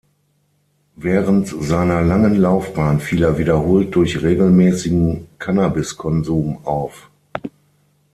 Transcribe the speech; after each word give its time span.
Während 0.95 1.49
seiner 1.63 2.01
langen 2.01 2.33
Laufbahn 2.35 2.99
fiel 2.99 3.21
er 3.21 3.37
wiederholt 3.37 3.93
durch 3.93 4.23
regelmäßigen 4.23 5.27
Cannabiskonsum 5.37 6.65
auf. 6.65 7.11